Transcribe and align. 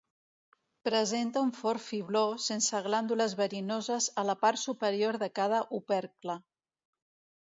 Presenta 0.87 1.41
un 1.47 1.49
fort 1.57 1.83
fibló, 1.87 2.23
sense 2.45 2.79
glàndules 2.87 3.35
verinoses, 3.41 4.07
a 4.21 4.23
la 4.31 4.35
part 4.47 4.63
superior 4.63 5.19
de 5.25 5.29
cada 5.41 5.61
opercle. 5.81 6.39